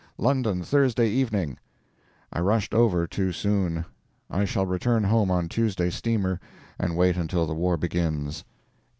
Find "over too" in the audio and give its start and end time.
2.73-3.31